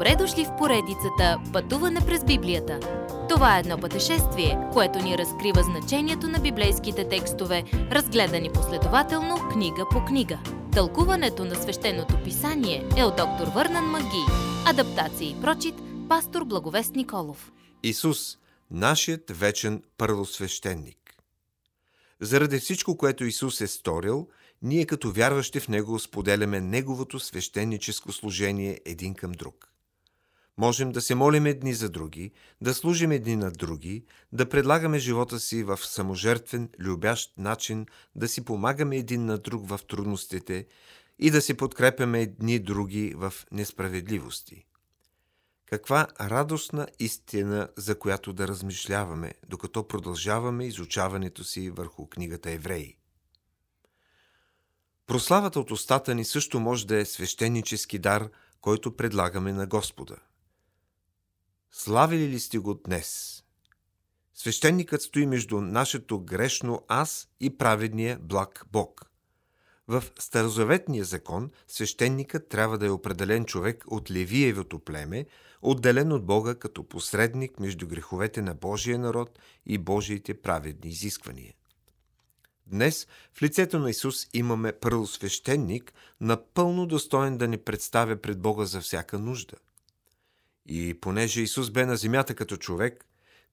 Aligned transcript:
Добре 0.00 0.16
дошли 0.16 0.44
в 0.44 0.56
поредицата 0.58 1.38
Пътуване 1.52 2.00
през 2.06 2.24
Библията. 2.24 2.80
Това 3.28 3.56
е 3.56 3.60
едно 3.60 3.78
пътешествие, 3.78 4.58
което 4.72 4.98
ни 4.98 5.18
разкрива 5.18 5.62
значението 5.62 6.28
на 6.28 6.38
библейските 6.38 7.08
текстове, 7.08 7.64
разгледани 7.72 8.52
последователно 8.52 9.36
книга 9.52 9.86
по 9.90 10.04
книга. 10.04 10.38
Тълкуването 10.72 11.44
на 11.44 11.54
свещеното 11.54 12.14
писание 12.24 12.88
е 12.96 13.04
от 13.04 13.16
доктор 13.16 13.46
Върнан 13.54 13.84
Маги. 13.84 14.24
Адаптация 14.66 15.30
и 15.30 15.40
прочит, 15.40 15.74
пастор 16.08 16.44
Благовест 16.44 16.94
Николов. 16.94 17.52
Исус, 17.82 18.38
нашият 18.70 19.30
вечен 19.30 19.82
първосвещеник. 19.98 21.14
Заради 22.20 22.58
всичко, 22.58 22.96
което 22.96 23.24
Исус 23.24 23.60
е 23.60 23.66
сторил, 23.66 24.28
ние 24.62 24.86
като 24.86 25.12
вярващи 25.12 25.60
в 25.60 25.68
Него 25.68 25.98
споделяме 25.98 26.60
Неговото 26.60 27.20
свещеническо 27.20 28.12
служение 28.12 28.80
един 28.84 29.14
към 29.14 29.32
друг. 29.32 29.70
Можем 30.60 30.92
да 30.92 31.00
се 31.00 31.14
молим 31.14 31.46
едни 31.46 31.74
за 31.74 31.88
други, 31.88 32.30
да 32.60 32.74
служим 32.74 33.12
едни 33.12 33.36
на 33.36 33.50
други, 33.50 34.04
да 34.32 34.48
предлагаме 34.48 34.98
живота 34.98 35.40
си 35.40 35.62
в 35.62 35.78
саможертвен, 35.78 36.68
любящ 36.78 37.38
начин, 37.38 37.86
да 38.14 38.28
си 38.28 38.44
помагаме 38.44 38.96
един 38.96 39.24
на 39.24 39.38
друг 39.38 39.68
в 39.68 39.80
трудностите 39.88 40.66
и 41.18 41.30
да 41.30 41.40
си 41.40 41.54
подкрепяме 41.54 42.20
едни 42.20 42.58
други 42.58 43.14
в 43.16 43.34
несправедливости. 43.52 44.66
Каква 45.66 46.06
радостна 46.20 46.86
истина, 46.98 47.68
за 47.76 47.98
която 47.98 48.32
да 48.32 48.48
размишляваме, 48.48 49.34
докато 49.48 49.88
продължаваме 49.88 50.66
изучаването 50.66 51.44
си 51.44 51.70
върху 51.70 52.06
книгата 52.06 52.50
Евреи. 52.50 52.96
Прославата 55.06 55.60
от 55.60 55.70
устата 55.70 56.14
ни 56.14 56.24
също 56.24 56.60
може 56.60 56.86
да 56.86 56.96
е 56.96 57.04
свещенически 57.04 57.98
дар, 57.98 58.28
който 58.60 58.96
предлагаме 58.96 59.52
на 59.52 59.66
Господа. 59.66 60.16
Славили 61.72 62.28
ли 62.28 62.40
сте 62.40 62.58
го 62.58 62.74
днес? 62.74 63.42
Свещеникът 64.34 65.02
стои 65.02 65.26
между 65.26 65.60
нашето 65.60 66.20
грешно 66.20 66.84
аз 66.88 67.28
и 67.40 67.58
праведния 67.58 68.18
благ 68.22 68.66
Бог. 68.72 69.10
В 69.88 70.04
Старозаветния 70.18 71.04
закон 71.04 71.50
свещеникът 71.68 72.48
трябва 72.48 72.78
да 72.78 72.86
е 72.86 72.90
определен 72.90 73.44
човек 73.44 73.84
от 73.86 74.10
Левиевото 74.10 74.78
племе, 74.78 75.26
отделен 75.62 76.12
от 76.12 76.26
Бога 76.26 76.54
като 76.54 76.88
посредник 76.88 77.60
между 77.60 77.86
греховете 77.86 78.42
на 78.42 78.54
Божия 78.54 78.98
народ 78.98 79.38
и 79.66 79.78
Божиите 79.78 80.40
праведни 80.40 80.90
изисквания. 80.90 81.54
Днес 82.66 83.06
в 83.34 83.42
лицето 83.42 83.78
на 83.78 83.90
Исус 83.90 84.26
имаме 84.32 84.72
първосвещеник, 84.72 85.92
напълно 86.20 86.86
достоен 86.86 87.38
да 87.38 87.48
ни 87.48 87.58
представя 87.58 88.16
пред 88.16 88.40
Бога 88.40 88.64
за 88.64 88.80
всяка 88.80 89.18
нужда. 89.18 89.56
И 90.72 90.94
понеже 91.00 91.42
Исус 91.42 91.70
бе 91.70 91.86
на 91.86 91.96
земята 91.96 92.34
като 92.34 92.56
човек, 92.56 93.06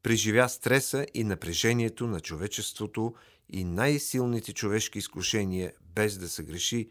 преживя 0.03 0.49
стреса 0.49 1.05
и 1.13 1.23
напрежението 1.23 2.07
на 2.07 2.19
човечеството 2.19 3.15
и 3.49 3.63
най-силните 3.63 4.53
човешки 4.53 4.99
изкушения 4.99 5.73
без 5.95 6.17
да 6.17 6.29
се 6.29 6.43
греши, 6.43 6.89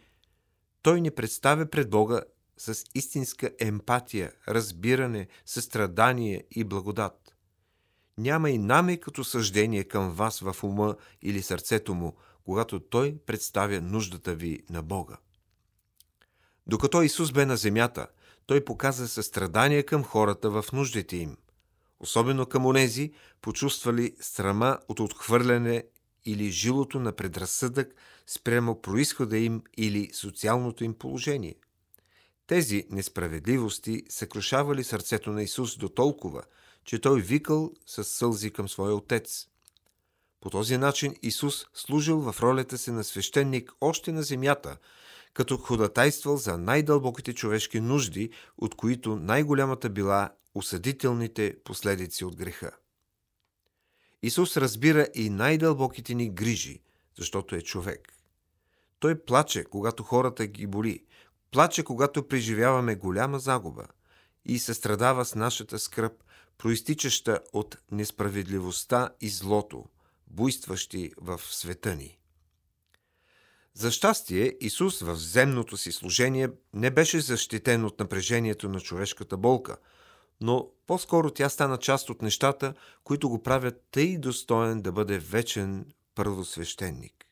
той 0.82 1.00
ни 1.00 1.10
представя 1.10 1.66
пред 1.66 1.90
Бога 1.90 2.20
с 2.56 2.84
истинска 2.94 3.50
емпатия, 3.58 4.32
разбиране, 4.48 5.28
състрадание 5.44 6.44
и 6.50 6.64
благодат. 6.64 7.36
Няма 8.18 8.50
и 8.50 8.58
наме 8.58 8.96
като 8.96 9.24
съждение 9.24 9.84
към 9.84 10.10
вас 10.10 10.40
в 10.40 10.56
ума 10.62 10.96
или 11.22 11.42
сърцето 11.42 11.94
му, 11.94 12.16
когато 12.44 12.80
той 12.80 13.18
представя 13.26 13.80
нуждата 13.80 14.34
ви 14.34 14.62
на 14.70 14.82
Бога. 14.82 15.16
Докато 16.66 17.02
Исус 17.02 17.32
бе 17.32 17.46
на 17.46 17.56
земята, 17.56 18.06
той 18.46 18.64
показа 18.64 19.06
състрадание 19.06 19.82
към 19.82 20.04
хората 20.04 20.50
в 20.50 20.64
нуждите 20.72 21.16
им, 21.16 21.36
особено 22.00 22.46
към 22.46 22.66
онези, 22.66 23.12
почувствали 23.40 24.16
срама 24.20 24.78
от 24.88 25.00
отхвърляне 25.00 25.84
или 26.24 26.50
жилото 26.50 27.00
на 27.00 27.12
предразсъдък 27.12 27.94
спрямо 28.26 28.80
происхода 28.82 29.38
им 29.38 29.62
или 29.76 30.10
социалното 30.12 30.84
им 30.84 30.94
положение. 30.94 31.54
Тези 32.46 32.86
несправедливости 32.90 34.02
съкрушавали 34.08 34.84
сърцето 34.84 35.30
на 35.30 35.42
Исус 35.42 35.76
до 35.76 35.88
толкова, 35.88 36.42
че 36.84 37.00
той 37.00 37.20
викал 37.20 37.72
с 37.86 38.04
сълзи 38.04 38.50
към 38.50 38.68
своя 38.68 38.94
отец. 38.94 39.46
По 40.40 40.50
този 40.50 40.76
начин 40.76 41.14
Исус 41.22 41.66
служил 41.74 42.20
в 42.20 42.40
ролята 42.40 42.78
си 42.78 42.90
на 42.90 43.04
свещеник 43.04 43.72
още 43.80 44.12
на 44.12 44.22
земята, 44.22 44.76
като 45.36 45.56
ходатайствал 45.56 46.36
за 46.36 46.58
най-дълбоките 46.58 47.34
човешки 47.34 47.80
нужди, 47.80 48.30
от 48.58 48.74
които 48.74 49.16
най-голямата 49.16 49.90
била 49.90 50.30
осъдителните 50.54 51.56
последици 51.64 52.24
от 52.24 52.36
греха. 52.36 52.70
Исус 54.22 54.56
разбира 54.56 55.06
и 55.14 55.30
най-дълбоките 55.30 56.14
ни 56.14 56.30
грижи, 56.30 56.82
защото 57.18 57.54
е 57.54 57.62
човек. 57.62 58.12
Той 58.98 59.24
плаче, 59.24 59.64
когато 59.64 60.02
хората 60.02 60.46
ги 60.46 60.66
боли, 60.66 61.04
плаче, 61.50 61.84
когато 61.84 62.28
преживяваме 62.28 62.94
голяма 62.94 63.38
загуба 63.38 63.84
и 64.44 64.58
се 64.58 64.74
страдава 64.74 65.24
с 65.24 65.34
нашата 65.34 65.78
скръп, 65.78 66.12
проистичаща 66.58 67.40
от 67.52 67.76
несправедливостта 67.90 69.10
и 69.20 69.28
злото, 69.28 69.84
буйстващи 70.26 71.12
в 71.20 71.40
света 71.44 71.96
ни. 71.96 72.18
За 73.76 73.90
щастие, 73.90 74.56
Исус 74.60 75.00
в 75.00 75.16
земното 75.16 75.76
си 75.76 75.92
служение 75.92 76.48
не 76.74 76.90
беше 76.90 77.20
защитен 77.20 77.84
от 77.84 78.00
напрежението 78.00 78.68
на 78.68 78.80
човешката 78.80 79.36
болка, 79.36 79.76
но 80.40 80.68
по-скоро 80.86 81.30
тя 81.30 81.48
стана 81.48 81.78
част 81.78 82.10
от 82.10 82.22
нещата, 82.22 82.74
които 83.04 83.28
го 83.28 83.42
правят 83.42 83.86
тъй 83.90 84.18
достоен 84.18 84.82
да 84.82 84.92
бъде 84.92 85.18
вечен 85.18 85.86
първосвещеник. 86.14 87.26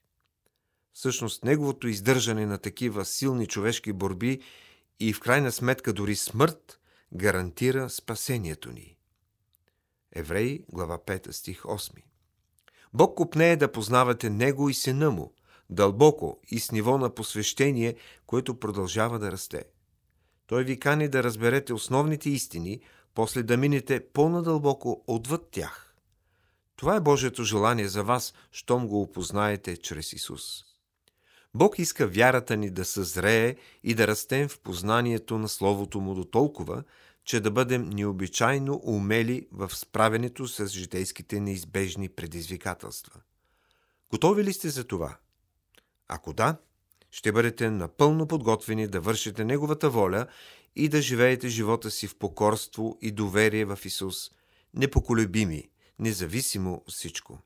Всъщност, 0.92 1.44
неговото 1.44 1.88
издържане 1.88 2.46
на 2.46 2.58
такива 2.58 3.04
силни 3.04 3.46
човешки 3.46 3.92
борби 3.92 4.40
и 5.00 5.12
в 5.12 5.20
крайна 5.20 5.52
сметка 5.52 5.92
дори 5.92 6.16
смърт 6.16 6.80
гарантира 7.14 7.90
спасението 7.90 8.72
ни. 8.72 8.96
Евреи, 10.12 10.64
глава 10.72 10.98
5, 10.98 11.30
стих 11.30 11.62
8 11.62 11.90
Бог 12.94 13.16
купнее 13.16 13.56
да 13.56 13.72
познавате 13.72 14.30
Него 14.30 14.68
и 14.68 14.74
Сина 14.74 15.10
Му, 15.10 15.32
дълбоко 15.70 16.40
и 16.48 16.60
с 16.60 16.72
ниво 16.72 16.98
на 16.98 17.10
посвещение, 17.10 17.94
което 18.26 18.60
продължава 18.60 19.18
да 19.18 19.32
расте. 19.32 19.64
Той 20.46 20.64
ви 20.64 20.80
кани 20.80 21.08
да 21.08 21.22
разберете 21.22 21.72
основните 21.72 22.30
истини, 22.30 22.80
после 23.14 23.42
да 23.42 23.56
минете 23.56 24.06
по-надълбоко 24.12 25.04
отвъд 25.06 25.48
тях. 25.50 25.94
Това 26.76 26.96
е 26.96 27.00
Божието 27.00 27.44
желание 27.44 27.88
за 27.88 28.04
вас, 28.04 28.34
щом 28.52 28.88
го 28.88 29.02
опознаете 29.02 29.76
чрез 29.76 30.12
Исус. 30.12 30.64
Бог 31.54 31.78
иска 31.78 32.06
вярата 32.06 32.56
ни 32.56 32.70
да 32.70 32.84
съзрее 32.84 33.56
и 33.84 33.94
да 33.94 34.06
растем 34.06 34.48
в 34.48 34.60
познанието 34.60 35.38
на 35.38 35.48
Словото 35.48 36.00
Му 36.00 36.14
до 36.14 36.24
толкова, 36.24 36.84
че 37.24 37.40
да 37.40 37.50
бъдем 37.50 37.90
необичайно 37.90 38.80
умели 38.84 39.48
в 39.52 39.76
справенето 39.76 40.48
с 40.48 40.66
житейските 40.66 41.40
неизбежни 41.40 42.08
предизвикателства. 42.08 43.20
Готови 44.10 44.44
ли 44.44 44.52
сте 44.52 44.68
за 44.68 44.84
това? 44.84 45.16
Ако 46.08 46.32
да, 46.32 46.56
ще 47.10 47.32
бъдете 47.32 47.70
напълно 47.70 48.26
подготвени 48.26 48.86
да 48.86 49.00
вършите 49.00 49.44
Неговата 49.44 49.90
воля 49.90 50.26
и 50.76 50.88
да 50.88 51.02
живеете 51.02 51.48
живота 51.48 51.90
си 51.90 52.06
в 52.06 52.18
покорство 52.18 52.98
и 53.00 53.10
доверие 53.10 53.64
в 53.64 53.78
Исус, 53.84 54.30
непоколебими, 54.74 55.68
независимо 55.98 56.74
от 56.86 56.92
всичко. 56.92 57.38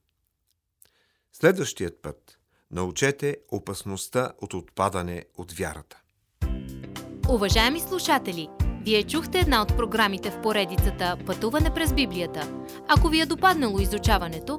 Следващият 1.33 2.03
път 2.03 2.39
научете 2.71 3.37
опасността 3.49 4.33
от 4.41 4.55
отпадане 4.55 5.25
от 5.37 5.53
вярата. 5.53 6.01
Уважаеми 7.29 7.81
слушатели! 7.81 8.49
Вие 8.85 9.05
чухте 9.05 9.39
една 9.39 9.63
от 9.63 9.77
програмите 9.77 10.31
в 10.31 10.43
поредицата 10.43 11.17
Пътуване 11.27 11.75
през 11.75 11.93
Библията. 11.93 12.65
Ако 12.89 13.09
ви 13.09 13.21
е 13.21 13.27
допаднало 13.27 13.81
изучаването, 13.81 14.59